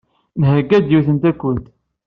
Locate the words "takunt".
1.23-1.65